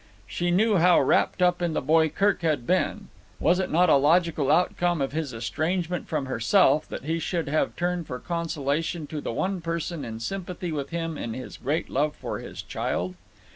She 0.25 0.49
knew 0.49 0.77
how 0.77 0.99
wrapped 0.99 1.43
up 1.43 1.61
in 1.61 1.73
the 1.73 1.79
boy 1.79 2.09
Kirk 2.09 2.41
had 2.41 2.65
been. 2.65 3.09
Was 3.39 3.59
it 3.59 3.69
not 3.69 3.87
a 3.87 3.97
logical 3.97 4.51
outcome 4.51 4.99
of 4.99 5.11
his 5.11 5.31
estrangement 5.31 6.07
from 6.07 6.25
herself 6.25 6.89
that 6.89 7.03
he 7.03 7.19
should 7.19 7.47
have 7.47 7.75
turned 7.75 8.07
for 8.07 8.17
consolation 8.17 9.05
to 9.05 9.21
the 9.21 9.31
one 9.31 9.61
person 9.61 10.03
in 10.03 10.19
sympathy 10.19 10.71
with 10.71 10.89
him 10.89 11.19
in 11.19 11.35
his 11.35 11.55
great 11.57 11.87
love 11.87 12.15
for 12.15 12.39
his 12.39 12.63
child? 12.63 13.13